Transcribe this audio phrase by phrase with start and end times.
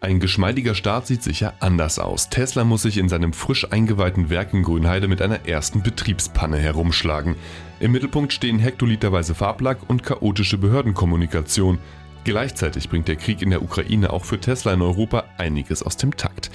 [0.00, 2.28] Ein geschmeidiger Start sieht sicher anders aus.
[2.28, 7.34] Tesla muss sich in seinem frisch eingeweihten Werk in Grünheide mit einer ersten Betriebspanne herumschlagen.
[7.80, 11.80] Im Mittelpunkt stehen hektoliterweise Farblack und chaotische Behördenkommunikation.
[12.22, 16.16] Gleichzeitig bringt der Krieg in der Ukraine auch für Tesla in Europa einiges aus dem
[16.16, 16.50] Takt.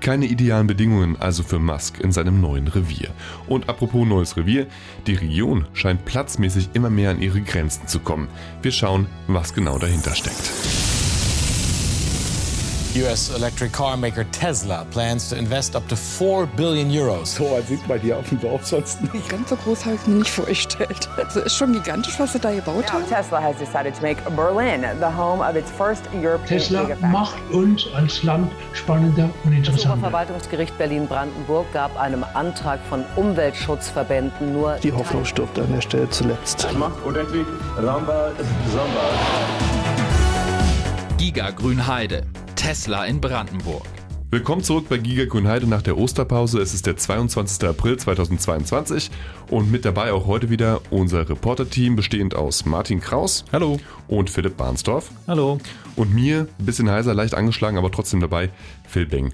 [0.00, 3.10] Keine idealen Bedingungen also für Musk in seinem neuen Revier.
[3.46, 4.66] Und apropos neues Revier,
[5.06, 8.26] die Region scheint platzmäßig immer mehr an ihre Grenzen zu kommen.
[8.60, 10.97] Wir schauen, was genau dahinter steckt.
[12.96, 17.34] US electric car maker Tesla plans to invest up to 4 billion euros.
[17.34, 19.28] So was sieht man hier auf dem Dorf sonst nicht.
[19.28, 21.08] Ganz so groß habe ich mir nicht vorgestellt.
[21.16, 23.04] Also ist schon gigantisch, was sie da gebaut haben.
[23.06, 27.86] Tesla has decided to make Berlin the home of its first European Tesla macht uns
[27.94, 29.98] als Land spannender und Das interessanter.
[29.98, 36.66] Oberverwaltungsgericht Berlin-Brandenburg gab einem Antrag von Umweltschutzverbänden nur Die Hoffnung stirbt an der Stelle zuletzt.
[41.18, 42.22] Giga Grünheide.
[42.58, 43.86] Tesla in Brandenburg.
[44.32, 46.60] Willkommen zurück bei Giga Grünheide nach der Osterpause.
[46.60, 47.68] Es ist der 22.
[47.68, 49.12] April 2022
[49.48, 53.44] und mit dabei auch heute wieder unser Reporter-Team bestehend aus Martin Kraus.
[53.52, 53.78] Hallo.
[54.08, 55.12] Und Philipp Barnsdorf.
[55.28, 55.60] Hallo.
[55.94, 58.50] Und mir, bisschen heiser, leicht angeschlagen, aber trotzdem dabei,
[58.88, 59.32] Phil Beng.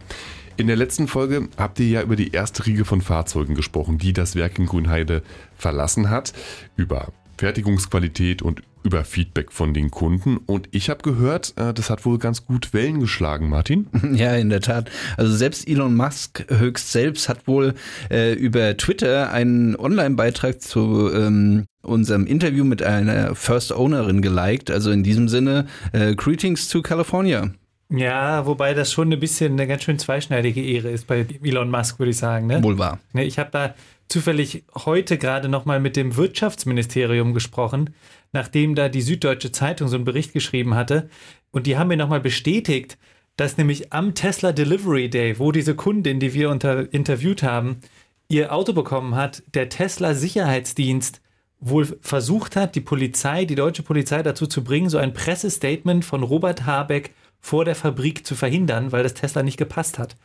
[0.59, 4.13] In der letzten Folge habt ihr ja über die erste Riege von Fahrzeugen gesprochen, die
[4.13, 5.23] das Werk in Grünheide
[5.57, 6.35] verlassen hat,
[6.77, 10.37] über Fertigungsqualität und über Feedback von den Kunden.
[10.37, 13.87] Und ich habe gehört, äh, das hat wohl ganz gut Wellen geschlagen, Martin.
[14.15, 14.91] Ja, in der Tat.
[15.17, 17.75] Also selbst Elon Musk höchst selbst hat wohl
[18.11, 24.71] äh, über Twitter einen Online-Beitrag zu ähm, unserem Interview mit einer First Ownerin geliked.
[24.71, 27.51] Also in diesem Sinne, äh, Greetings to California.
[27.91, 31.99] Ja, wobei das schon ein bisschen eine ganz schön zweischneidige Ehre ist bei Elon Musk,
[31.99, 32.47] würde ich sagen.
[32.47, 32.63] Ne?
[32.63, 32.99] Wohl wahr.
[33.13, 33.75] Ne, Ich habe da
[34.09, 37.95] zufällig heute gerade nochmal mit dem Wirtschaftsministerium gesprochen,
[38.33, 41.09] nachdem da die Süddeutsche Zeitung so einen Bericht geschrieben hatte.
[41.51, 42.99] Und die haben mir nochmal bestätigt,
[43.37, 47.81] dass nämlich am Tesla Delivery Day, wo diese Kundin, die wir unter, interviewt haben,
[48.29, 51.21] ihr Auto bekommen hat, der Tesla Sicherheitsdienst
[51.61, 56.23] wohl versucht hat, die Polizei, die deutsche Polizei dazu zu bringen, so ein Pressestatement von
[56.23, 60.17] Robert Habeck vor der Fabrik zu verhindern, weil das Tesla nicht gepasst hat.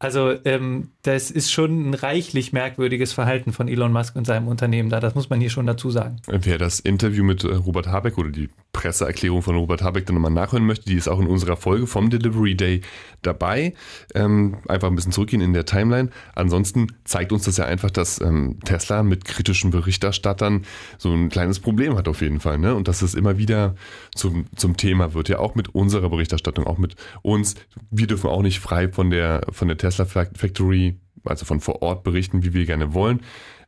[0.00, 4.90] Also ähm, das ist schon ein reichlich merkwürdiges Verhalten von Elon Musk und seinem Unternehmen
[4.90, 5.00] da.
[5.00, 6.20] Das muss man hier schon dazu sagen.
[6.28, 10.30] Wer das Interview mit äh, Robert Habeck oder die Presseerklärung von Robert Habeck dann nochmal
[10.30, 12.82] nachhören möchte, die ist auch in unserer Folge vom Delivery Day
[13.22, 13.74] dabei.
[14.14, 16.10] Ähm, einfach ein bisschen zurückgehen in der Timeline.
[16.36, 20.64] Ansonsten zeigt uns das ja einfach, dass ähm, Tesla mit kritischen Berichterstattern
[20.96, 22.58] so ein kleines Problem hat auf jeden Fall.
[22.58, 22.72] Ne?
[22.76, 23.74] Und dass es immer wieder
[24.14, 25.28] zum, zum Thema wird.
[25.28, 27.56] Ja, auch mit unserer Berichterstattung, auch mit uns.
[27.90, 32.04] Wir dürfen auch nicht frei von der, von der Tesla Factory, also von vor Ort
[32.04, 33.20] berichten, wie wir gerne wollen.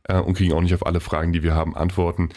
[0.03, 2.29] Äh, und kriegen auch nicht auf alle Fragen, die wir haben, Antworten.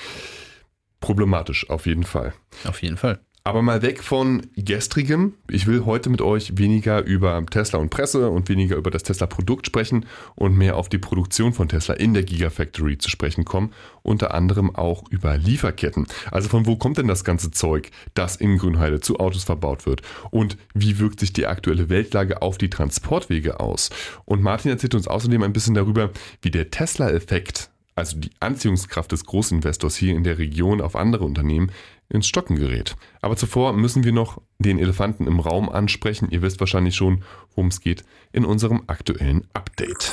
[1.00, 2.34] Problematisch, auf jeden Fall.
[2.64, 3.20] Auf jeden Fall.
[3.46, 5.34] Aber mal weg von gestrigem.
[5.50, 9.66] Ich will heute mit euch weniger über Tesla und Presse und weniger über das Tesla-Produkt
[9.66, 13.74] sprechen und mehr auf die Produktion von Tesla in der Gigafactory zu sprechen kommen.
[14.02, 16.06] Unter anderem auch über Lieferketten.
[16.30, 20.00] Also von wo kommt denn das ganze Zeug, das in Grünheide zu Autos verbaut wird?
[20.30, 23.90] Und wie wirkt sich die aktuelle Weltlage auf die Transportwege aus?
[24.24, 29.24] Und Martin erzählt uns außerdem ein bisschen darüber, wie der Tesla-Effekt also die Anziehungskraft des
[29.24, 31.70] Großinvestors hier in der Region auf andere Unternehmen,
[32.08, 32.96] ins Stocken gerät.
[33.20, 36.28] Aber zuvor müssen wir noch den Elefanten im Raum ansprechen.
[36.30, 40.12] Ihr wisst wahrscheinlich schon, worum es geht in unserem aktuellen Update.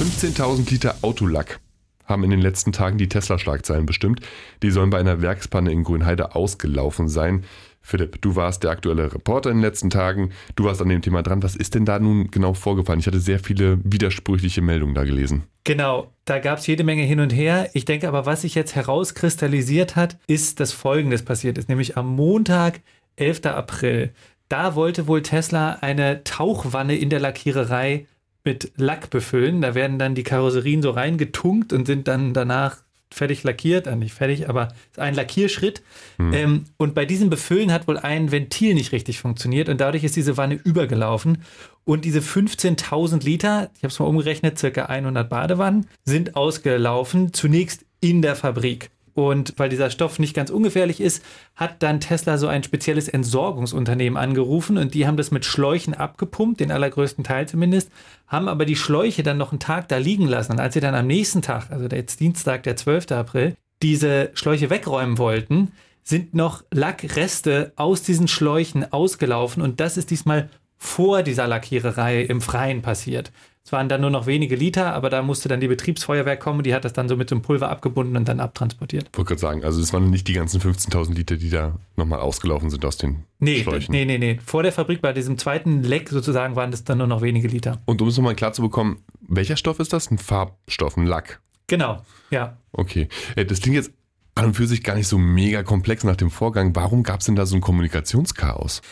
[0.00, 1.60] 15.000 Liter Autolack
[2.04, 4.20] haben in den letzten Tagen die Tesla-Schlagzeilen bestimmt.
[4.62, 7.44] Die sollen bei einer Werkspanne in Grünheide ausgelaufen sein.
[7.86, 10.30] Philipp, du warst der aktuelle Reporter in den letzten Tagen.
[10.56, 11.42] Du warst an dem Thema dran.
[11.42, 12.98] Was ist denn da nun genau vorgefallen?
[12.98, 15.44] Ich hatte sehr viele widersprüchliche Meldungen da gelesen.
[15.64, 17.68] Genau, da gab es jede Menge hin und her.
[17.74, 21.68] Ich denke aber, was sich jetzt herauskristallisiert hat, ist, dass Folgendes passiert ist.
[21.68, 22.80] Nämlich am Montag,
[23.16, 23.44] 11.
[23.44, 24.14] April,
[24.48, 28.06] da wollte wohl Tesla eine Tauchwanne in der Lackiererei
[28.44, 29.60] mit Lack befüllen.
[29.60, 34.14] Da werden dann die Karosserien so reingetunkt und sind dann danach fertig lackiert, äh, nicht
[34.14, 35.82] fertig, aber ist ein Lackierschritt.
[36.18, 36.32] Hm.
[36.32, 40.16] Ähm, und bei diesem Befüllen hat wohl ein Ventil nicht richtig funktioniert und dadurch ist
[40.16, 41.42] diese Wanne übergelaufen.
[41.84, 47.84] Und diese 15.000 Liter, ich habe es mal umgerechnet, circa 100 Badewannen, sind ausgelaufen, zunächst
[48.00, 48.90] in der Fabrik.
[49.14, 51.24] Und weil dieser Stoff nicht ganz ungefährlich ist,
[51.54, 56.60] hat dann Tesla so ein spezielles Entsorgungsunternehmen angerufen und die haben das mit Schläuchen abgepumpt,
[56.60, 57.90] den allergrößten Teil zumindest,
[58.26, 60.52] haben aber die Schläuche dann noch einen Tag da liegen lassen.
[60.52, 63.12] Und als sie dann am nächsten Tag, also jetzt Dienstag, der 12.
[63.12, 65.72] April, diese Schläuche wegräumen wollten,
[66.02, 72.40] sind noch Lackreste aus diesen Schläuchen ausgelaufen und das ist diesmal vor dieser Lackiererei im
[72.40, 73.32] Freien passiert.
[73.66, 76.74] Es waren dann nur noch wenige Liter, aber da musste dann die Betriebsfeuerwehr kommen, die
[76.74, 79.08] hat das dann so mit so einem Pulver abgebunden und dann abtransportiert.
[79.10, 82.20] Ich wollte gerade sagen, also es waren nicht die ganzen 15.000 Liter, die da nochmal
[82.20, 83.90] ausgelaufen sind aus den nee, Schläuchen.
[83.90, 84.38] Nee, nee, nee.
[84.44, 87.80] Vor der Fabrik, bei diesem zweiten Leck sozusagen, waren das dann nur noch wenige Liter.
[87.86, 90.10] Und um es nochmal klar zu bekommen, welcher Stoff ist das?
[90.10, 91.40] Ein Farbstoff, ein Lack?
[91.66, 92.58] Genau, ja.
[92.72, 93.08] Okay.
[93.34, 93.92] Das klingt jetzt
[94.34, 96.76] an und für sich gar nicht so mega komplex nach dem Vorgang.
[96.76, 98.82] Warum gab es denn da so ein Kommunikationschaos?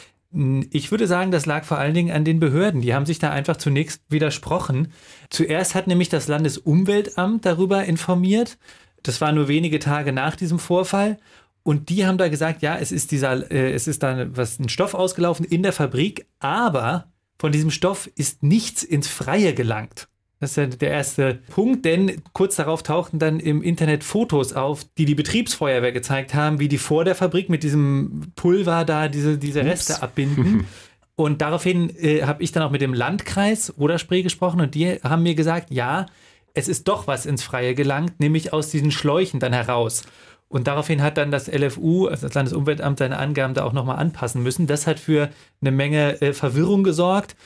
[0.71, 2.81] Ich würde sagen, das lag vor allen Dingen an den Behörden.
[2.81, 4.93] Die haben sich da einfach zunächst widersprochen.
[5.29, 8.59] Zuerst hat nämlich das Landesumweltamt darüber informiert.
[9.03, 11.19] Das war nur wenige Tage nach diesem Vorfall.
[11.65, 14.69] Und die haben da gesagt, ja, es ist dieser, äh, es ist da was, ein
[14.69, 20.09] Stoff ausgelaufen in der Fabrik, aber von diesem Stoff ist nichts ins Freie gelangt.
[20.43, 24.85] Das ist ja der erste Punkt, denn kurz darauf tauchten dann im Internet Fotos auf,
[24.99, 29.39] die die Betriebsfeuerwehr gezeigt haben, wie die vor der Fabrik mit diesem Pulver da diese,
[29.39, 30.03] diese Reste Ups.
[30.03, 30.67] abbinden.
[31.15, 35.23] Und daraufhin äh, habe ich dann auch mit dem Landkreis Oderspree gesprochen und die haben
[35.23, 36.07] mir gesagt, ja,
[36.55, 40.03] es ist doch was ins Freie gelangt, nämlich aus diesen Schläuchen dann heraus.
[40.49, 44.43] Und daraufhin hat dann das LFU, also das Landesumweltamt, seine Angaben da auch nochmal anpassen
[44.43, 44.67] müssen.
[44.67, 45.31] Das hat für
[45.61, 47.37] eine Menge äh, Verwirrung gesorgt.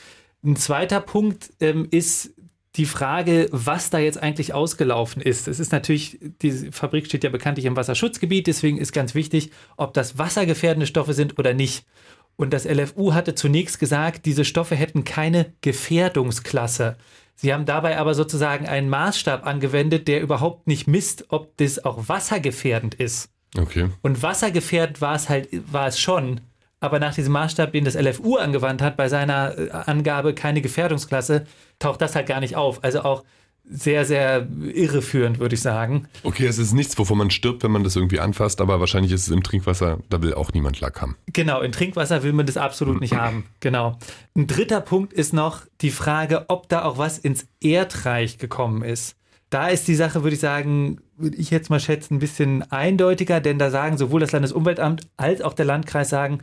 [0.43, 2.33] Ein zweiter Punkt ähm, ist
[2.77, 5.47] die Frage, was da jetzt eigentlich ausgelaufen ist.
[5.47, 9.93] Es ist natürlich, die Fabrik steht ja bekanntlich im Wasserschutzgebiet, deswegen ist ganz wichtig, ob
[9.93, 11.85] das wassergefährdende Stoffe sind oder nicht.
[12.35, 16.97] Und das LFU hatte zunächst gesagt, diese Stoffe hätten keine Gefährdungsklasse.
[17.35, 22.07] Sie haben dabei aber sozusagen einen Maßstab angewendet, der überhaupt nicht misst, ob das auch
[22.07, 23.29] wassergefährdend ist.
[23.57, 23.89] Okay.
[24.01, 26.41] Und wassergefährdend war es halt, war es schon.
[26.79, 31.45] Aber nach diesem Maßstab, den das LFU angewandt hat, bei seiner äh, Angabe keine Gefährdungsklasse,
[31.79, 32.83] taucht das halt gar nicht auf.
[32.83, 33.23] Also auch
[33.69, 36.07] sehr, sehr irreführend, würde ich sagen.
[36.23, 39.23] Okay, es ist nichts, wovon man stirbt, wenn man das irgendwie anfasst, aber wahrscheinlich ist
[39.23, 41.17] es im Trinkwasser, da will auch niemand Lack haben.
[41.33, 43.45] Genau, in Trinkwasser will man das absolut nicht haben.
[43.59, 43.97] Genau.
[44.35, 49.16] Ein dritter Punkt ist noch die Frage, ob da auch was ins Erdreich gekommen ist.
[49.49, 53.39] Da ist die Sache, würde ich sagen, würde ich jetzt mal schätzen, ein bisschen eindeutiger,
[53.39, 56.39] denn da sagen sowohl das Landesumweltamt als auch der Landkreis sagen,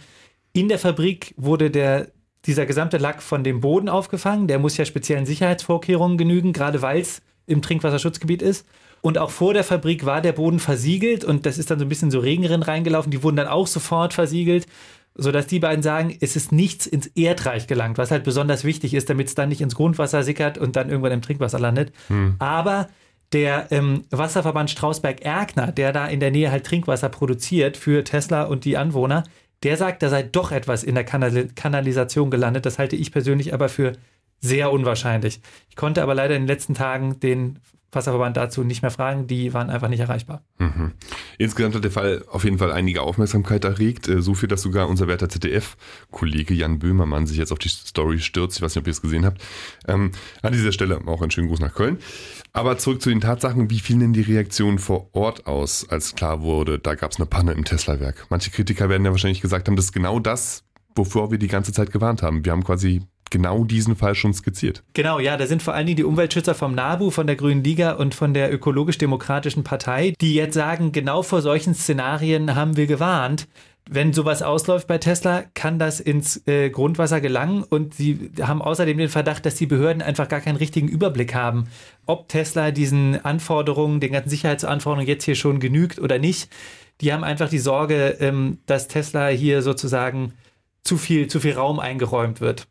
[0.53, 2.09] in der Fabrik wurde der,
[2.47, 4.49] dieser gesamte Lack von dem Boden aufgefangen.
[4.49, 8.67] Der muss ja speziellen Sicherheitsvorkehrungen genügen, gerade weil es im Trinkwasserschutzgebiet ist.
[9.03, 11.91] Und auch vor der Fabrik war der Boden versiegelt und das ist dann so ein
[11.91, 13.11] bisschen so Regenrinnen reingelaufen.
[13.11, 14.67] Die wurden dann auch sofort versiegelt,
[15.15, 19.09] sodass die beiden sagen, es ist nichts ins Erdreich gelangt, was halt besonders wichtig ist,
[19.09, 21.93] damit es dann nicht ins Grundwasser sickert und dann irgendwann im Trinkwasser landet.
[22.09, 22.35] Hm.
[22.39, 22.89] Aber
[23.33, 28.65] der ähm, Wasserverband Strausberg-Erkner, der da in der Nähe halt Trinkwasser produziert für Tesla und
[28.65, 29.25] die Anwohner,
[29.63, 32.67] der sagt, da sei doch etwas in der Kanal Kanalisation gelandet.
[32.67, 33.93] Das halte ich persönlich aber für
[34.41, 35.41] sehr unwahrscheinlich.
[35.71, 37.61] Ich konnte aber leider in den letzten Tagen den
[37.95, 39.27] Wasserverband dazu nicht mehr fragen.
[39.27, 40.43] Die waren einfach nicht erreichbar.
[40.59, 40.93] Mhm.
[41.39, 44.09] Insgesamt hat der Fall auf jeden Fall einige Aufmerksamkeit erregt.
[44.09, 48.19] Äh, so viel, dass sogar unser werter ZDF-Kollege Jan Böhmermann sich jetzt auf die Story
[48.19, 48.57] stürzt.
[48.57, 49.43] Ich weiß nicht, ob ihr es gesehen habt.
[49.87, 50.13] Ähm,
[50.43, 51.99] an dieser Stelle auch einen schönen Gruß nach Köln.
[52.53, 53.71] Aber zurück zu den Tatsachen.
[53.71, 57.27] Wie fielen denn die Reaktionen vor Ort aus, als klar wurde, da gab es eine
[57.27, 58.27] Panne im Tesla-Werk?
[58.31, 60.65] Manche Kritiker werden ja wahrscheinlich gesagt haben, das ist genau das,
[60.95, 62.45] wovor wir die ganze Zeit gewarnt haben.
[62.45, 64.83] Wir haben quasi genau diesen Fall schon skizziert.
[64.95, 67.93] Genau, ja, da sind vor allen Dingen die Umweltschützer vom NABU, von der Grünen Liga
[67.93, 73.47] und von der ökologisch-demokratischen Partei, die jetzt sagen, genau vor solchen Szenarien haben wir gewarnt
[73.89, 78.97] wenn sowas ausläuft bei Tesla, kann das ins äh, Grundwasser gelangen und sie haben außerdem
[78.97, 81.69] den Verdacht, dass die Behörden einfach gar keinen richtigen Überblick haben,
[82.07, 86.49] ob Tesla diesen Anforderungen, den ganzen Sicherheitsanforderungen jetzt hier schon genügt oder nicht.
[87.01, 90.33] Die haben einfach die Sorge, ähm, dass Tesla hier sozusagen
[90.83, 92.67] zu viel, zu viel Raum eingeräumt wird.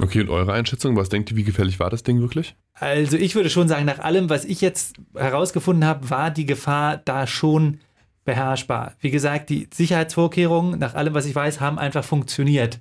[0.00, 2.56] Okay, und eure Einschätzung, was denkt ihr, wie gefährlich war das Ding wirklich?
[2.74, 6.96] Also ich würde schon sagen, nach allem, was ich jetzt herausgefunden habe, war die Gefahr
[6.96, 7.78] da schon
[8.24, 8.94] beherrschbar.
[9.00, 12.80] Wie gesagt, die Sicherheitsvorkehrungen, nach allem, was ich weiß, haben einfach funktioniert.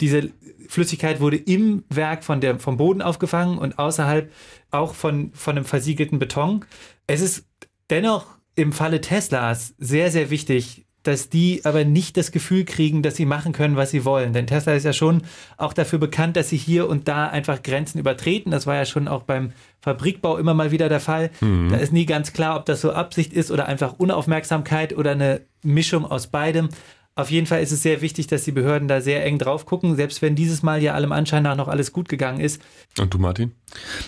[0.00, 0.30] Diese
[0.68, 4.30] Flüssigkeit wurde im Werk von der, vom Boden aufgefangen und außerhalb
[4.70, 6.64] auch von, von einem versiegelten Beton.
[7.06, 7.46] Es ist
[7.88, 13.16] dennoch im Falle Teslas sehr, sehr wichtig, dass die aber nicht das Gefühl kriegen, dass
[13.16, 14.32] sie machen können, was sie wollen.
[14.32, 15.22] Denn Tesla ist ja schon
[15.56, 18.50] auch dafür bekannt, dass sie hier und da einfach Grenzen übertreten.
[18.50, 21.30] Das war ja schon auch beim Fabrikbau immer mal wieder der Fall.
[21.40, 21.70] Mhm.
[21.70, 25.40] Da ist nie ganz klar, ob das so Absicht ist oder einfach Unaufmerksamkeit oder eine
[25.62, 26.68] Mischung aus beidem.
[27.16, 29.96] Auf jeden Fall ist es sehr wichtig, dass die Behörden da sehr eng drauf gucken,
[29.96, 32.62] selbst wenn dieses Mal ja allem Anschein nach noch alles gut gegangen ist.
[32.98, 33.52] Und du, Martin?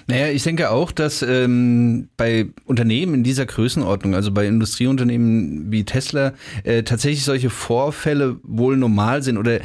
[0.07, 5.85] Naja, ich denke auch, dass ähm, bei Unternehmen in dieser Größenordnung, also bei Industrieunternehmen wie
[5.85, 6.33] Tesla,
[6.64, 9.61] äh, tatsächlich solche Vorfälle wohl normal sind oder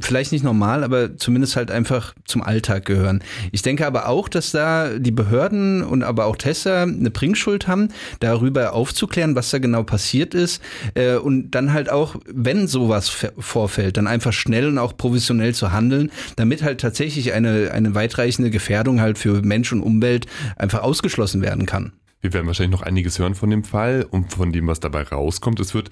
[0.00, 3.22] vielleicht nicht normal, aber zumindest halt einfach zum Alltag gehören.
[3.52, 7.88] Ich denke aber auch, dass da die Behörden und aber auch Tesla eine Bringschuld haben,
[8.20, 10.62] darüber aufzuklären, was da genau passiert ist
[10.94, 15.72] äh, und dann halt auch, wenn sowas vorfällt, dann einfach schnell und auch professionell zu
[15.72, 21.42] handeln, damit halt tatsächlich eine, eine weitreichende Gefährdung halt für Mensch und Umwelt einfach ausgeschlossen
[21.42, 21.92] werden kann.
[22.20, 25.58] Wir werden wahrscheinlich noch einiges hören von dem Fall und von dem, was dabei rauskommt.
[25.58, 25.90] Es wird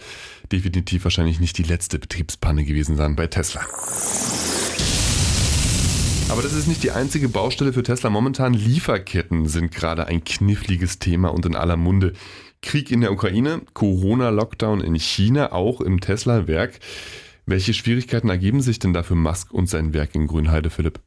[0.52, 3.62] definitiv wahrscheinlich nicht die letzte Betriebspanne gewesen sein bei Tesla.
[6.28, 8.52] Aber das ist nicht die einzige Baustelle für Tesla momentan.
[8.52, 12.12] Lieferketten sind gerade ein kniffliges Thema und in aller Munde.
[12.61, 16.80] Krieg in der Ukraine, Corona-Lockdown in China, auch im Tesla-Werk.
[17.47, 21.00] Welche Schwierigkeiten ergeben sich denn da für Musk und sein Werk in Grünheide, Philipp?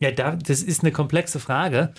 [0.00, 1.92] Ja, das ist eine komplexe Frage.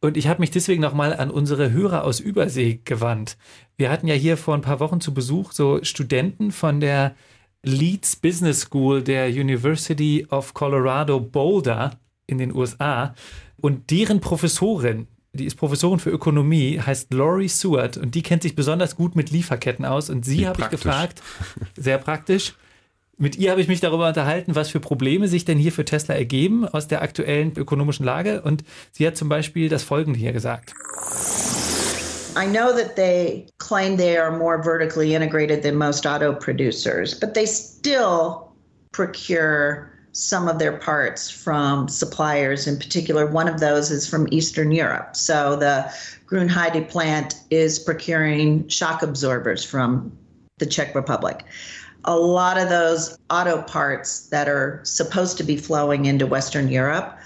[0.00, 3.36] Und ich habe mich deswegen nochmal an unsere Hörer aus Übersee gewandt.
[3.76, 7.16] Wir hatten ja hier vor ein paar Wochen zu Besuch so Studenten von der
[7.64, 11.98] Leeds Business School der University of Colorado Boulder
[12.28, 13.14] in den USA.
[13.60, 18.54] Und deren Professorin, die ist Professorin für Ökonomie, heißt Laurie Seward und die kennt sich
[18.54, 20.10] besonders gut mit Lieferketten aus.
[20.10, 21.22] Und sie habe ich gefragt,
[21.76, 22.54] sehr praktisch,
[23.18, 26.14] mit ihr habe ich mich darüber unterhalten, was für Probleme sich denn hier für Tesla
[26.14, 28.42] ergeben aus der aktuellen ökonomischen Lage.
[28.42, 30.72] Und sie hat zum Beispiel das Folgende hier gesagt.
[32.36, 37.34] I know that they claim they are more vertically integrated than most auto producers, but
[37.34, 38.52] they still
[38.92, 42.68] procure some of their parts from suppliers.
[42.68, 45.16] In particular, one of those is from Eastern Europe.
[45.16, 45.92] So the
[46.28, 50.12] Grünheide plant is procuring shock absorbers from
[50.58, 51.44] the Czech Republic.
[52.04, 57.18] A lot of those auto parts that are supposed to be flowing into Western Europe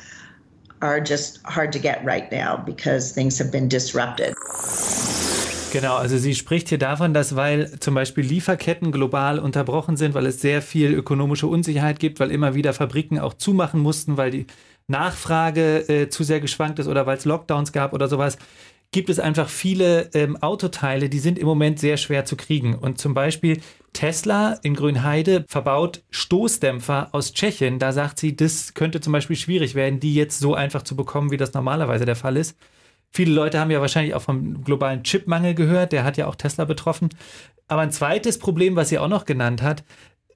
[0.81, 4.35] are just hard to get right now because things have been disrupted.
[5.73, 10.27] Genau, also sie spricht hier davon, dass weil zum Beispiel Lieferketten global unterbrochen sind, weil
[10.27, 14.47] es sehr viel ökonomische Unsicherheit gibt, weil immer wieder Fabriken auch zumachen mussten, weil die
[14.89, 18.37] Nachfrage äh, zu sehr geschwankt ist oder weil es Lockdowns gab oder sowas,
[18.93, 22.75] gibt es einfach viele ähm, Autoteile, die sind im Moment sehr schwer zu kriegen.
[22.75, 23.61] Und zum Beispiel
[23.95, 27.79] Tesla in Grünheide verbaut Stoßdämpfer aus Tschechien.
[27.79, 31.31] Da sagt sie, das könnte zum Beispiel schwierig werden, die jetzt so einfach zu bekommen,
[31.31, 32.57] wie das normalerweise der Fall ist.
[33.11, 36.65] Viele Leute haben ja wahrscheinlich auch vom globalen Chipmangel gehört, der hat ja auch Tesla
[36.67, 37.11] betroffen.
[37.69, 39.85] Aber ein zweites Problem, was sie auch noch genannt hat,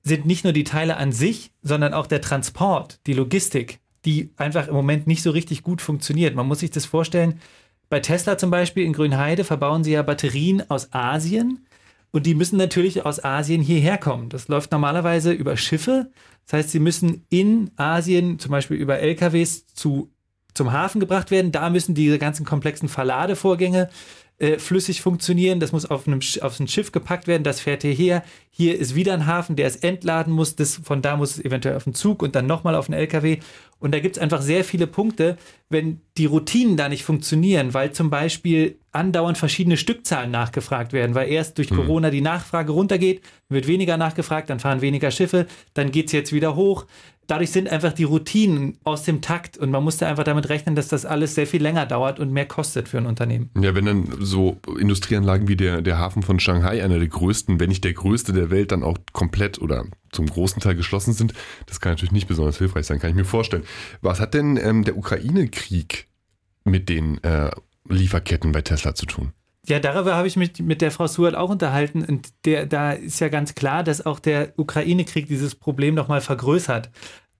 [0.02, 4.68] sind nicht nur die Teile an sich, sondern auch der Transport, die Logistik, die einfach
[4.68, 6.34] im Moment nicht so richtig gut funktioniert.
[6.34, 7.40] Man muss sich das vorstellen,
[7.88, 11.66] bei Tesla zum Beispiel in Grünheide verbauen sie ja Batterien aus Asien
[12.10, 14.28] und die müssen natürlich aus Asien hierher kommen.
[14.28, 16.10] Das läuft normalerweise über Schiffe.
[16.46, 20.10] Das heißt, sie müssen in Asien zum Beispiel über LKWs zu,
[20.56, 21.52] zum Hafen gebracht werden.
[21.52, 23.88] Da müssen diese ganzen komplexen Verladevorgänge
[24.38, 25.60] äh, flüssig funktionieren.
[25.60, 28.22] Das muss auf, einem, auf ein Schiff gepackt werden, das fährt hierher.
[28.50, 30.56] Hier ist wieder ein Hafen, der es entladen muss.
[30.56, 33.38] Das, von da muss es eventuell auf den Zug und dann nochmal auf den LKW.
[33.78, 35.36] Und da gibt es einfach sehr viele Punkte,
[35.68, 41.28] wenn die Routinen da nicht funktionieren, weil zum Beispiel andauernd verschiedene Stückzahlen nachgefragt werden, weil
[41.28, 41.76] erst durch mhm.
[41.76, 46.32] Corona die Nachfrage runtergeht, wird weniger nachgefragt, dann fahren weniger Schiffe, dann geht es jetzt
[46.32, 46.86] wieder hoch
[47.26, 50.88] dadurch sind einfach die Routinen aus dem Takt und man musste einfach damit rechnen, dass
[50.88, 53.50] das alles sehr viel länger dauert und mehr kostet für ein Unternehmen.
[53.60, 57.68] Ja, wenn dann so Industrieanlagen wie der, der Hafen von Shanghai, einer der größten, wenn
[57.68, 61.34] nicht der größte der Welt, dann auch komplett oder zum großen Teil geschlossen sind,
[61.66, 63.64] das kann natürlich nicht besonders hilfreich sein, kann ich mir vorstellen.
[64.00, 66.06] Was hat denn ähm, der Ukraine-Krieg
[66.64, 67.50] mit den äh,
[67.88, 69.32] Lieferketten bei Tesla zu tun?
[69.68, 72.04] Ja, darüber habe ich mich mit der Frau Suat auch unterhalten.
[72.04, 76.90] Und der, da ist ja ganz klar, dass auch der Ukraine-Krieg dieses Problem nochmal vergrößert.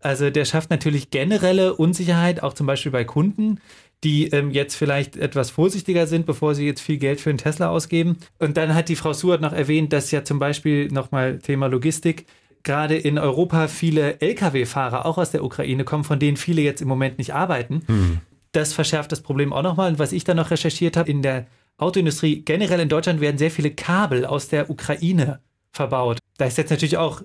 [0.01, 3.61] Also der schafft natürlich generelle Unsicherheit, auch zum Beispiel bei Kunden,
[4.05, 7.69] die ähm, jetzt vielleicht etwas vorsichtiger sind, bevor sie jetzt viel Geld für einen Tesla
[7.71, 8.19] ausgeben.
[8.39, 12.27] Und dann hat die Frau Suat noch erwähnt, dass ja zum Beispiel nochmal Thema Logistik,
[12.63, 16.89] gerade in Europa viele Lkw-Fahrer auch aus der Ukraine kommen, von denen viele jetzt im
[16.89, 17.83] Moment nicht arbeiten.
[17.87, 18.19] Hm.
[18.53, 19.91] Das verschärft das Problem auch nochmal.
[19.93, 21.47] Und was ich dann noch recherchiert habe, in der
[21.79, 25.41] Autoindustrie, generell in Deutschland werden sehr viele Kabel aus der Ukraine
[25.73, 26.19] verbaut.
[26.39, 27.23] Da ist jetzt natürlich auch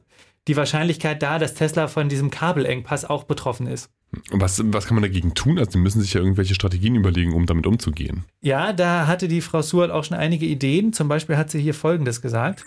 [0.47, 3.89] die Wahrscheinlichkeit da, dass Tesla von diesem Kabelengpass auch betroffen ist.
[4.31, 5.57] Was, was kann man dagegen tun?
[5.57, 8.25] Also, sie müssen sich ja irgendwelche Strategien überlegen, um damit umzugehen.
[8.41, 10.91] Ja, da hatte die Frau Suart auch schon einige Ideen.
[10.91, 12.65] Zum Beispiel hat sie hier Folgendes gesagt.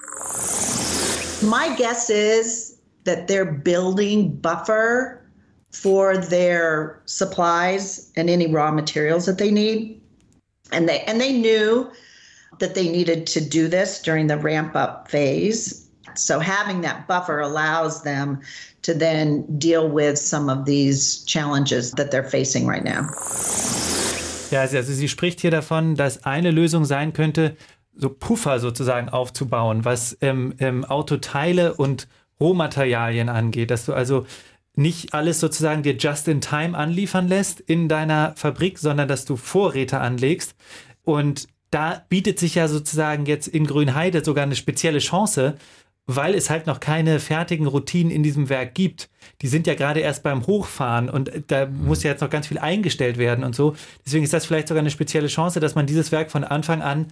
[1.42, 5.20] My guess is that they're building buffer
[5.70, 10.00] for their supplies and any raw materials that they need.
[10.72, 11.90] And they and they knew
[12.58, 15.88] that they needed to do this during the ramp up phase.
[16.14, 18.40] So having that buffer allows them
[18.82, 23.06] to then deal with some of these challenges that they're facing right now.
[24.50, 27.56] Ja, also sie spricht hier davon, dass eine Lösung sein könnte,
[27.96, 32.06] so Puffer sozusagen aufzubauen, was ähm, ähm, Autoteile und
[32.40, 34.26] Rohmaterialien angeht, dass du also
[34.76, 39.36] nicht alles sozusagen dir just in time anliefern lässt in deiner Fabrik, sondern dass du
[39.36, 40.54] Vorräte anlegst.
[41.04, 45.56] Und da bietet sich ja sozusagen jetzt in Grünheide sogar eine spezielle Chance,
[46.06, 49.08] weil es halt noch keine fertigen Routinen in diesem Werk gibt.
[49.42, 52.58] Die sind ja gerade erst beim Hochfahren und da muss ja jetzt noch ganz viel
[52.58, 53.74] eingestellt werden und so.
[54.04, 57.06] Deswegen ist das vielleicht sogar eine spezielle Chance, dass man dieses Werk von Anfang an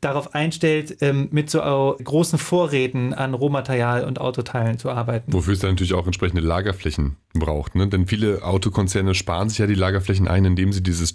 [0.00, 5.32] darauf einstellt, ähm, mit so großen Vorräten an Rohmaterial und Autoteilen zu arbeiten.
[5.32, 7.74] Wofür es dann natürlich auch entsprechende Lagerflächen braucht.
[7.74, 7.88] Ne?
[7.88, 11.14] Denn viele Autokonzerne sparen sich ja die Lagerflächen ein, indem sie dieses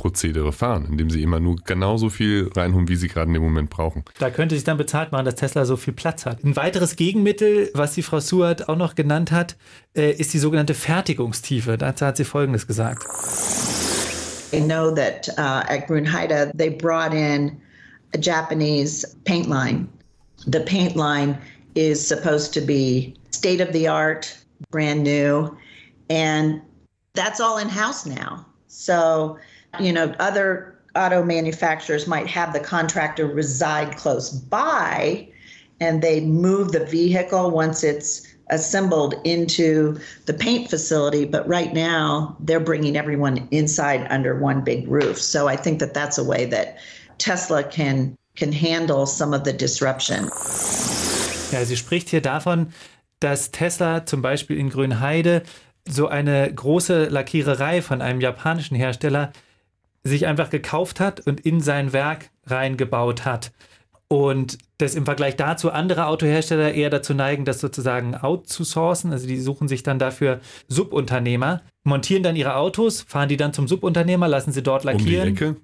[0.00, 3.70] Just-in-Time-Prozedere fahren, indem sie immer nur genauso viel reinholen, wie sie gerade in dem Moment
[3.70, 4.04] brauchen.
[4.18, 6.42] Da könnte sich dann bezahlt machen, dass Tesla so viel Platz hat.
[6.44, 9.56] Ein weiteres Gegenmittel, was die Frau Suart auch noch genannt hat,
[9.94, 11.76] äh, ist die sogenannte Fertigungstiefe.
[11.76, 13.04] Dazu hat sie Folgendes gesagt.
[14.52, 17.60] I know that uh, at Grunheide, they brought in
[18.14, 19.88] a Japanese paint line.
[20.46, 21.38] The paint line
[21.76, 24.36] is supposed to be state of the art,
[24.70, 25.56] brand new,
[26.08, 26.60] and
[27.14, 28.44] that's all in house now.
[28.66, 29.38] So,
[29.78, 35.28] you know, other auto manufacturers might have the contractor reside close by
[35.80, 42.36] and they move the vehicle once it's assembled into the paint facility, but right now
[42.40, 45.18] they're bringing everyone inside under one big roof.
[45.20, 46.78] So I think that that's a way that
[47.18, 50.28] Tesla can can handle some of the disruption.
[51.52, 52.72] Ja, sie spricht hier davon,
[53.20, 55.42] dass Tesla zum Beispiel in Grünheide
[55.88, 59.32] so eine große Lackiererei von einem japanischen Hersteller
[60.02, 63.52] sich einfach gekauft hat und in sein Werk reingebaut hat.
[64.12, 69.12] Und das im Vergleich dazu andere Autohersteller eher dazu neigen, das sozusagen outzusourcen.
[69.12, 73.68] Also die suchen sich dann dafür Subunternehmer, montieren dann ihre Autos, fahren die dann zum
[73.68, 75.28] Subunternehmer, lassen sie dort lackieren.
[75.28, 75.56] Um die Ecke,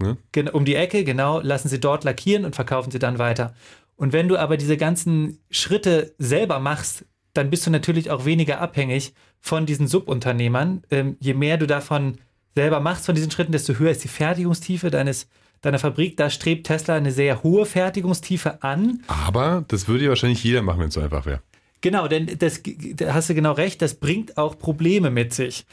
[0.45, 0.53] ne?
[0.53, 3.53] Um die Ecke, genau, lassen sie dort lackieren und verkaufen sie dann weiter.
[3.97, 8.61] Und wenn du aber diese ganzen Schritte selber machst, dann bist du natürlich auch weniger
[8.61, 10.83] abhängig von diesen Subunternehmern.
[10.91, 12.19] Ähm, je mehr du davon
[12.57, 15.29] selber machst, von diesen Schritten, desto höher ist die Fertigungstiefe deines
[15.63, 19.03] deiner Fabrik, da strebt Tesla eine sehr hohe Fertigungstiefe an.
[19.09, 21.41] Aber das würde ja wahrscheinlich jeder machen, wenn es so einfach wäre.
[21.81, 25.67] Genau, denn das da hast du genau recht, das bringt auch Probleme mit sich.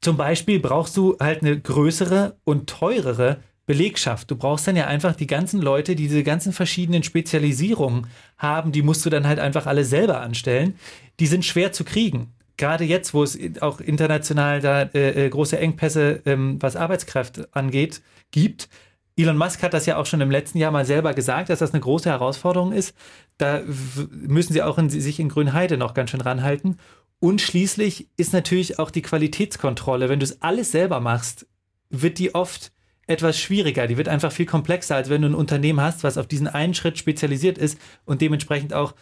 [0.00, 4.30] Zum Beispiel brauchst du halt eine größere und teurere Belegschaft.
[4.30, 8.06] Du brauchst dann ja einfach die ganzen Leute, die diese ganzen verschiedenen Spezialisierungen
[8.38, 10.74] haben, die musst du dann halt einfach alle selber anstellen.
[11.20, 12.32] Die sind schwer zu kriegen.
[12.60, 18.02] Gerade jetzt, wo es auch international da äh, äh große Engpässe, ähm, was Arbeitskräfte angeht,
[18.32, 18.68] gibt,
[19.16, 21.72] Elon Musk hat das ja auch schon im letzten Jahr mal selber gesagt, dass das
[21.72, 22.94] eine große Herausforderung ist.
[23.38, 23.62] Da
[24.10, 26.76] müssen sie auch in, sich in Grünheide noch ganz schön ranhalten.
[27.18, 30.10] Und schließlich ist natürlich auch die Qualitätskontrolle.
[30.10, 31.46] Wenn du es alles selber machst,
[31.88, 32.72] wird die oft
[33.06, 33.86] etwas schwieriger.
[33.86, 36.74] Die wird einfach viel komplexer, als wenn du ein Unternehmen hast, was auf diesen einen
[36.74, 38.94] Schritt spezialisiert ist und dementsprechend auch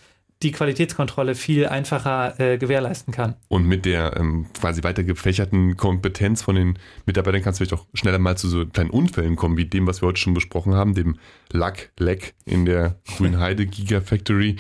[0.43, 3.35] die Qualitätskontrolle viel einfacher äh, gewährleisten kann.
[3.49, 7.87] Und mit der ähm, quasi weiter gefächerten Kompetenz von den Mitarbeitern kannst du vielleicht auch
[7.95, 10.95] schneller mal zu so kleinen Unfällen kommen, wie dem, was wir heute schon besprochen haben,
[10.95, 11.19] dem
[11.51, 14.57] Lack-Leck in der Grünheide Gigafactory.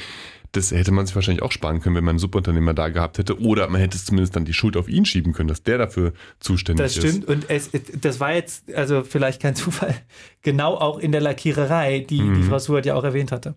[0.52, 3.38] Das hätte man sich wahrscheinlich auch sparen können, wenn man einen Subunternehmer da gehabt hätte.
[3.40, 6.14] Oder man hätte es zumindest dann die Schuld auf ihn schieben können, dass der dafür
[6.40, 6.96] zuständig ist.
[6.96, 7.24] Das stimmt.
[7.24, 7.30] Ist.
[7.30, 9.94] Und es, das war jetzt, also vielleicht kein Zufall,
[10.42, 12.34] genau auch in der Lackiererei, die, mhm.
[12.34, 13.54] die Frau Suart ja auch erwähnt hatte.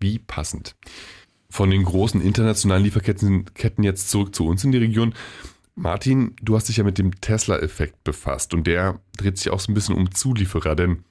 [0.00, 0.74] Wie passend
[1.52, 5.14] von den großen internationalen Lieferketten Ketten jetzt zurück zu uns in die Region.
[5.74, 9.70] Martin, du hast dich ja mit dem Tesla-Effekt befasst und der dreht sich auch so
[9.70, 11.04] ein bisschen um Zulieferer, denn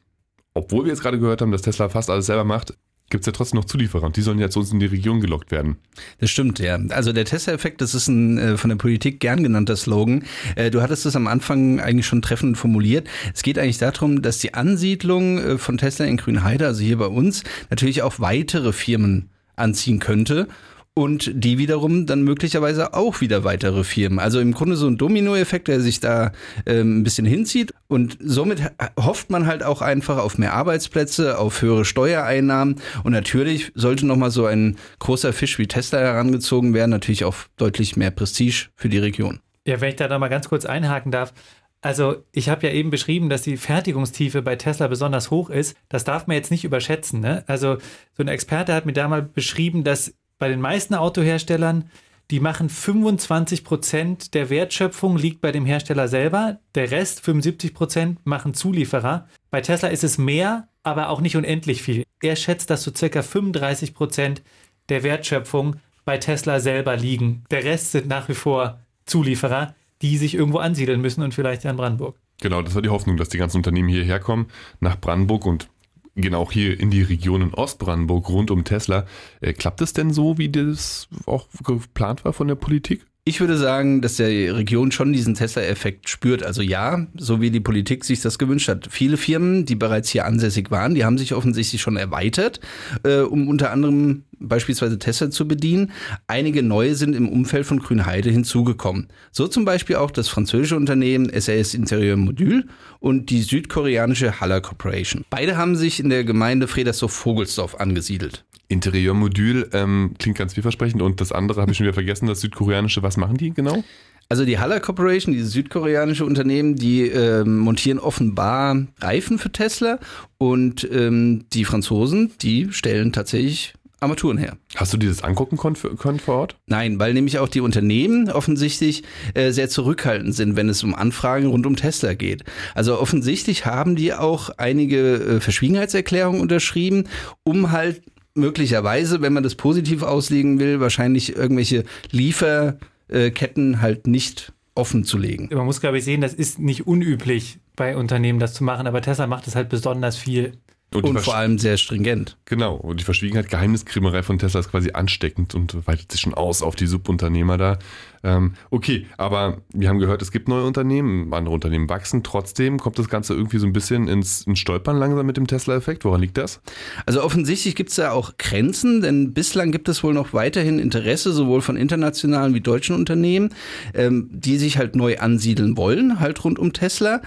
[0.55, 2.73] obwohl wir jetzt gerade gehört haben, dass Tesla fast alles selber macht,
[3.11, 5.21] gibt es ja trotzdem noch Zulieferer und die sollen ja zu uns in die Region
[5.21, 5.77] gelockt werden.
[6.19, 6.79] Das stimmt, ja.
[6.89, 10.23] Also der Tesla-Effekt, das ist ein äh, von der Politik gern genannter Slogan.
[10.55, 13.07] Äh, du hattest es am Anfang eigentlich schon treffend formuliert.
[13.35, 17.07] Es geht eigentlich darum, dass die Ansiedlung äh, von Tesla in Grünheide, also hier bei
[17.07, 19.29] uns, natürlich auch weitere Firmen
[19.61, 20.47] anziehen könnte
[20.93, 24.19] und die wiederum dann möglicherweise auch wieder weitere Firmen.
[24.19, 26.31] Also im Grunde so ein Dominoeffekt, der sich da
[26.65, 28.61] ähm, ein bisschen hinzieht und somit
[28.99, 34.31] hofft man halt auch einfach auf mehr Arbeitsplätze, auf höhere Steuereinnahmen und natürlich sollte nochmal
[34.31, 38.99] so ein großer Fisch wie Tesla herangezogen werden, natürlich auch deutlich mehr Prestige für die
[38.99, 39.39] Region.
[39.65, 41.33] Ja, wenn ich da mal ganz kurz einhaken darf,
[41.81, 45.75] also ich habe ja eben beschrieben, dass die Fertigungstiefe bei Tesla besonders hoch ist.
[45.89, 47.19] Das darf man jetzt nicht überschätzen.
[47.19, 47.43] Ne?
[47.47, 47.77] Also
[48.15, 51.89] so ein Experte hat mir da mal beschrieben, dass bei den meisten Autoherstellern,
[52.29, 56.59] die machen 25 Prozent der Wertschöpfung liegt bei dem Hersteller selber.
[56.75, 59.27] Der Rest, 75 Prozent, machen Zulieferer.
[59.49, 62.05] Bei Tesla ist es mehr, aber auch nicht unendlich viel.
[62.21, 64.43] Er schätzt, dass so circa 35 Prozent
[64.89, 67.43] der Wertschöpfung bei Tesla selber liegen.
[67.51, 71.71] Der Rest sind nach wie vor Zulieferer die sich irgendwo ansiedeln müssen und vielleicht ja
[71.71, 72.17] in Brandenburg.
[72.41, 74.47] Genau, das war die Hoffnung, dass die ganzen Unternehmen hierher kommen,
[74.79, 75.69] nach Brandenburg und
[76.15, 79.05] genau hier in die Region in Ostbrandenburg rund um Tesla.
[79.39, 83.05] Äh, klappt es denn so, wie das auch geplant war von der Politik?
[83.23, 86.41] Ich würde sagen, dass die Region schon diesen Tesla-Effekt spürt.
[86.41, 88.87] Also ja, so wie die Politik sich das gewünscht hat.
[88.89, 92.59] Viele Firmen, die bereits hier ansässig waren, die haben sich offensichtlich schon erweitert,
[93.03, 95.91] äh, um unter anderem beispielsweise Tesla zu bedienen.
[96.27, 99.07] Einige neue sind im Umfeld von Grünheide hinzugekommen.
[99.31, 102.65] So zum Beispiel auch das französische Unternehmen SAS Interieur Modul
[102.99, 105.25] und die südkoreanische Haller Corporation.
[105.29, 108.45] Beide haben sich in der Gemeinde Fredersdorf-Vogelsdorf angesiedelt.
[108.67, 113.03] Interieurmodul ähm, klingt ganz vielversprechend und das andere habe ich schon wieder vergessen, das südkoreanische,
[113.03, 113.83] was machen die genau?
[114.29, 119.99] Also die Haller Corporation, dieses südkoreanische Unternehmen, die ähm, montieren offenbar Reifen für Tesla
[120.37, 124.57] und ähm, die Franzosen, die stellen tatsächlich Armaturen her.
[124.75, 126.55] Hast du dir das angucken können vor Ort?
[126.65, 129.03] Nein, weil nämlich auch die Unternehmen offensichtlich
[129.35, 132.43] äh, sehr zurückhaltend sind, wenn es um Anfragen rund um Tesla geht.
[132.73, 137.03] Also offensichtlich haben die auch einige äh, Verschwiegenheitserklärungen unterschrieben,
[137.43, 138.01] um halt
[138.33, 145.49] möglicherweise, wenn man das positiv auslegen will, wahrscheinlich irgendwelche Lieferketten halt nicht offen zu legen.
[145.51, 149.01] Man muss, glaube ich, sehen, das ist nicht unüblich bei Unternehmen, das zu machen, aber
[149.01, 150.53] Tesla macht es halt besonders viel.
[150.93, 152.37] Und, und vor allem sehr stringent.
[152.43, 152.75] Genau.
[152.75, 156.75] Und die Verschwiegenheit, Geheimniskrämerei von Tesla ist quasi ansteckend und weitet sich schon aus auf
[156.75, 157.79] die Subunternehmer da.
[158.23, 162.23] Ähm, okay, aber wir haben gehört, es gibt neue Unternehmen, andere Unternehmen wachsen.
[162.23, 166.03] Trotzdem kommt das Ganze irgendwie so ein bisschen ins, ins Stolpern langsam mit dem Tesla-Effekt.
[166.03, 166.61] Woran liegt das?
[167.05, 171.31] Also offensichtlich gibt es da auch Grenzen, denn bislang gibt es wohl noch weiterhin Interesse,
[171.31, 173.55] sowohl von internationalen wie deutschen Unternehmen,
[173.93, 177.21] ähm, die sich halt neu ansiedeln wollen, halt rund um Tesla.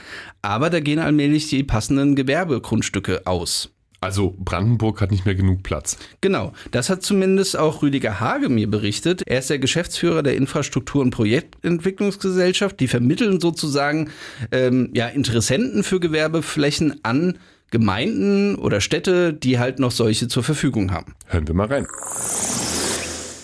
[0.44, 3.70] Aber da gehen allmählich die passenden Gewerbegrundstücke aus.
[4.02, 5.96] Also Brandenburg hat nicht mehr genug Platz.
[6.20, 9.22] Genau, das hat zumindest auch Rüdiger Hage mir berichtet.
[9.26, 12.78] Er ist der Geschäftsführer der Infrastruktur- und Projektentwicklungsgesellschaft.
[12.80, 14.10] Die vermitteln sozusagen
[14.52, 17.38] ähm, ja, Interessenten für Gewerbeflächen an
[17.70, 21.14] Gemeinden oder Städte, die halt noch solche zur Verfügung haben.
[21.28, 21.86] Hören wir mal rein.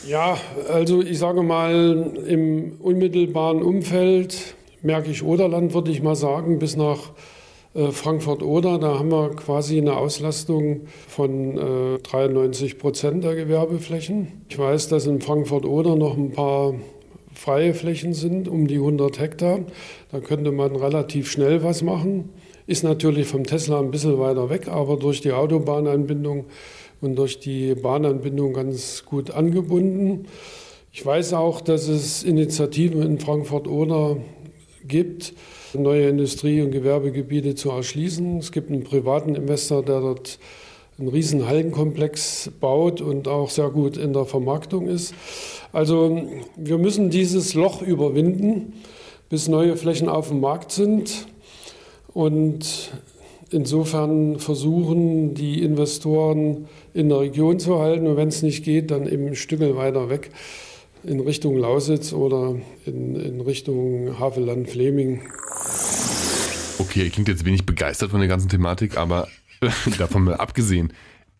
[0.06, 0.36] Ja,
[0.70, 6.76] also ich sage mal, im unmittelbaren Umfeld merke ich Oderland, würde ich mal sagen, bis
[6.76, 7.12] nach
[7.74, 14.44] äh, Frankfurt-Oder, da haben wir quasi eine Auslastung von äh, 93 Prozent der Gewerbeflächen.
[14.48, 16.74] Ich weiß, dass in Frankfurt-Oder noch ein paar
[17.32, 19.60] freie Flächen sind, um die 100 Hektar.
[20.10, 22.30] Da könnte man relativ schnell was machen.
[22.66, 26.46] Ist natürlich vom Tesla ein bisschen weiter weg, aber durch die Autobahnanbindung
[27.00, 30.26] und durch die Bahnanbindung ganz gut angebunden.
[30.92, 34.16] Ich weiß auch, dass es Initiativen in Frankfurt-Oder
[34.86, 35.32] gibt,
[35.74, 38.38] neue Industrie- und Gewerbegebiete zu erschließen.
[38.38, 40.38] Es gibt einen privaten Investor, der dort
[40.98, 45.14] einen riesen Hallenkomplex baut und auch sehr gut in der Vermarktung ist.
[45.72, 48.74] Also wir müssen dieses Loch überwinden,
[49.28, 51.26] bis neue Flächen auf dem Markt sind
[52.12, 52.90] und
[53.50, 59.08] insofern versuchen, die Investoren in der Region zu halten und wenn es nicht geht, dann
[59.08, 60.30] eben ein Stück weiter weg
[61.02, 65.22] in Richtung Lausitz oder in, in Richtung Havelland-Fleming.
[66.78, 69.28] Okay, klingt jetzt wenig begeistert von der ganzen Thematik, aber
[69.98, 70.92] davon mal abgesehen,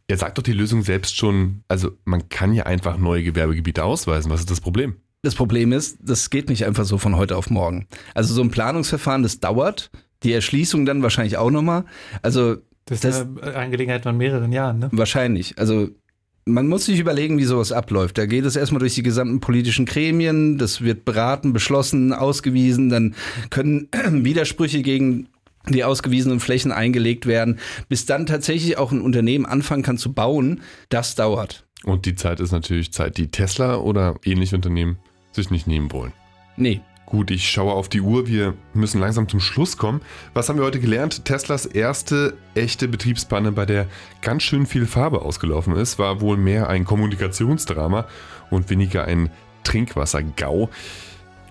[0.09, 4.31] er sagt doch die Lösung selbst schon, also man kann ja einfach neue Gewerbegebiete ausweisen.
[4.31, 4.97] Was ist das Problem?
[5.23, 7.87] Das Problem ist, das geht nicht einfach so von heute auf morgen.
[8.15, 9.91] Also so ein Planungsverfahren, das dauert.
[10.23, 11.85] Die Erschließung dann wahrscheinlich auch nochmal.
[12.23, 14.89] Also das ist das, eine Angelegenheit von mehreren Jahren, ne?
[14.93, 15.59] Wahrscheinlich.
[15.59, 15.91] Also
[16.53, 18.19] man muss sich überlegen, wie sowas abläuft.
[18.19, 23.15] Da geht es erstmal durch die gesamten politischen Gremien, das wird beraten, beschlossen, ausgewiesen, dann
[23.51, 23.89] können
[24.25, 25.29] Widersprüche gegen
[25.69, 27.59] die ausgewiesenen Flächen eingelegt werden,
[27.89, 31.67] bis dann tatsächlich auch ein Unternehmen anfangen kann zu bauen, das dauert.
[31.85, 34.99] Und die Zeit ist natürlich Zeit, die Tesla oder ähnliche Unternehmen
[35.33, 36.13] sich nicht nehmen wollen.
[36.57, 36.81] Nee,
[37.11, 38.29] Gut, ich schaue auf die Uhr.
[38.29, 40.01] Wir müssen langsam zum Schluss kommen.
[40.33, 41.25] Was haben wir heute gelernt?
[41.25, 43.89] Teslas erste echte Betriebspanne, bei der
[44.23, 48.07] ganz schön viel Farbe ausgelaufen ist, war wohl mehr ein Kommunikationsdrama
[48.51, 49.29] und weniger ein
[49.65, 50.69] Trinkwasser-GAU.